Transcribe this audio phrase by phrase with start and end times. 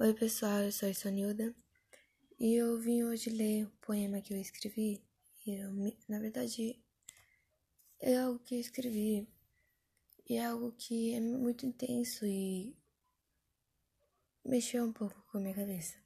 [0.00, 1.52] Oi pessoal, eu sou a Sonilda
[2.38, 5.02] e eu vim hoje ler o poema que eu escrevi.
[5.44, 5.72] Eu,
[6.08, 6.80] na verdade,
[7.98, 9.26] é algo que eu escrevi
[10.28, 12.76] e é algo que é muito intenso e
[14.44, 15.96] mexeu um pouco com a minha cabeça.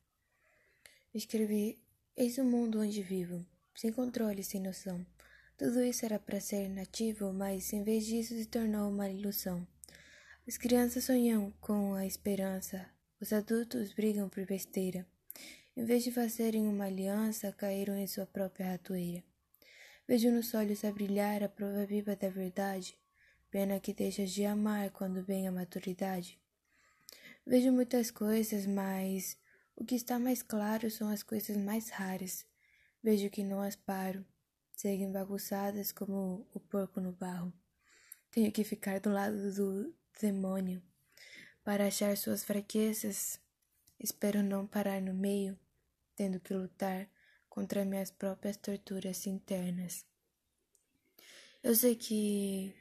[1.12, 1.78] Eu escrevi:
[2.16, 5.06] Eis o mundo onde vivo, sem controle, sem noção.
[5.58, 9.68] Tudo isso era para ser nativo, mas em vez disso se tornou uma ilusão.
[10.48, 12.90] As crianças sonham com a esperança,
[13.22, 15.06] os adultos brigam por besteira.
[15.76, 19.22] Em vez de fazerem uma aliança, caíram em sua própria ratoeira.
[20.08, 22.98] Vejo nos olhos a brilhar a prova viva da verdade.
[23.48, 26.36] Pena que deixas de amar quando vem a maturidade.
[27.46, 29.36] Vejo muitas coisas, mas
[29.76, 32.44] o que está mais claro são as coisas mais raras.
[33.00, 34.26] Vejo que não as paro.
[34.72, 37.52] Seguem bagunçadas como o porco no barro.
[38.32, 40.82] Tenho que ficar do lado do demônio
[41.64, 43.40] para achar suas fraquezas,
[43.98, 45.58] espero não parar no meio,
[46.16, 47.08] tendo que lutar
[47.48, 50.04] contra minhas próprias torturas internas.
[51.62, 52.74] Eu sei que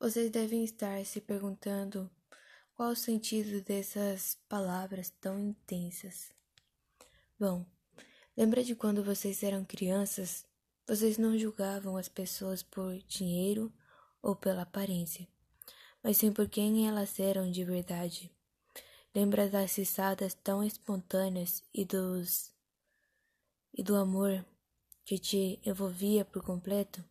[0.00, 2.10] vocês devem estar se perguntando
[2.74, 6.32] qual o sentido dessas palavras tão intensas.
[7.38, 7.66] Bom,
[8.36, 10.46] lembra de quando vocês eram crianças?
[10.86, 13.72] Vocês não julgavam as pessoas por dinheiro
[14.22, 15.28] ou pela aparência
[16.02, 18.30] mas sim por quem elas eram de verdade.
[19.14, 22.50] Lembra das risadas tão espontâneas e dos
[23.74, 24.44] e do amor
[25.04, 27.04] que te envolvia por completo?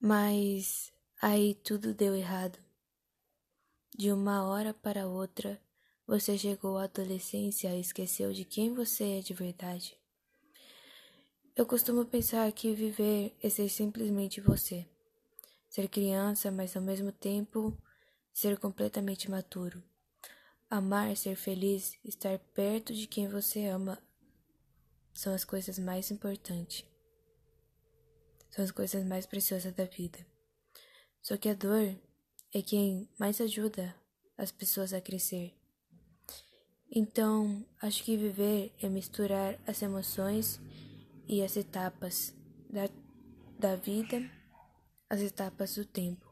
[0.00, 2.58] Mas aí tudo deu errado.
[3.96, 5.60] De uma hora para outra,
[6.06, 9.98] você chegou à adolescência e esqueceu de quem você é de verdade.
[11.56, 14.86] Eu costumo pensar que viver é ser simplesmente você
[15.68, 17.76] ser criança, mas ao mesmo tempo
[18.32, 19.82] ser completamente maturo.
[20.70, 23.98] Amar, ser feliz, estar perto de quem você ama
[25.12, 26.84] são as coisas mais importantes.
[28.50, 30.18] São as coisas mais preciosas da vida.
[31.20, 31.96] Só que a dor
[32.54, 33.94] é quem mais ajuda
[34.36, 35.54] as pessoas a crescer.
[36.90, 40.60] Então, acho que viver é misturar as emoções
[41.26, 42.34] e as etapas
[42.70, 42.88] da,
[43.58, 44.37] da vida
[45.08, 46.26] as etapas do tempo.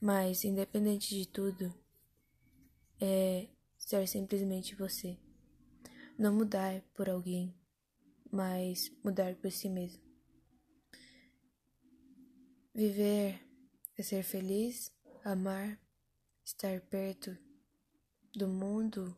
[0.00, 1.74] Mas, independente de tudo,
[2.98, 5.18] é ser simplesmente você.
[6.18, 7.54] Não mudar por alguém,
[8.30, 10.02] mas mudar por si mesmo.
[12.74, 13.40] Viver
[13.96, 14.92] é ser feliz,
[15.24, 15.78] amar,
[16.44, 17.36] estar perto
[18.34, 19.14] do mundo,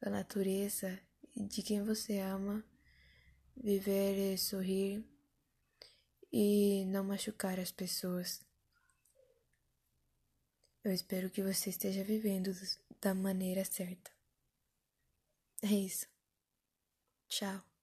[0.00, 0.98] da natureza
[1.36, 2.64] e de quem você ama.
[3.56, 5.04] Viver é sorrir
[6.36, 8.44] e não machucar as pessoas.
[10.82, 12.50] Eu espero que você esteja vivendo
[13.00, 14.10] da maneira certa.
[15.62, 16.08] É isso.
[17.28, 17.73] Tchau.